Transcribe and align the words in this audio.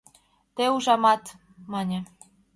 —Те, 0.55 0.63
ужамат...— 0.75 1.23
мане. 1.71 1.99